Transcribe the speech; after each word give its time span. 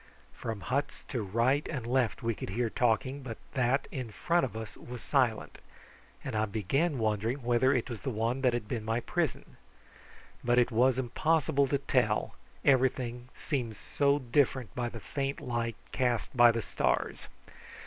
From 0.33 0.61
huts 0.61 1.03
to 1.09 1.21
right 1.21 1.67
and 1.69 1.85
left 1.85 2.23
we 2.23 2.33
could 2.33 2.49
hear 2.49 2.71
talking, 2.71 3.21
but 3.21 3.37
that 3.53 3.87
in 3.91 4.09
front 4.09 4.43
of 4.43 4.57
us 4.57 4.75
was 4.75 5.03
silent, 5.03 5.59
and 6.23 6.35
I 6.35 6.45
began 6.45 6.97
wondering 6.97 7.43
whether 7.43 7.71
it 7.71 7.87
was 7.87 8.01
the 8.01 8.09
one 8.09 8.41
that 8.41 8.51
had 8.53 8.67
been 8.67 8.83
my 8.83 9.01
prison. 9.01 9.57
But 10.43 10.57
it 10.57 10.71
was 10.71 10.97
impossible 10.97 11.67
to 11.67 11.77
tell, 11.77 12.33
everything 12.65 13.29
seemed 13.35 13.75
so 13.75 14.17
different 14.17 14.71
in 14.75 14.89
the 14.89 14.99
faint 14.99 15.39
light 15.39 15.75
cast 15.91 16.35
by 16.35 16.51
the 16.51 16.63
stars. 16.63 17.27